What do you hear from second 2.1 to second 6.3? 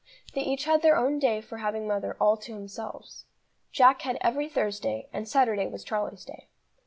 all to themselves. Jack had every Thursday, and Saturday was Charlie's